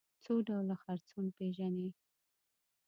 [0.23, 0.75] څو ډوله
[1.05, 1.89] څرخونه پيژنئ.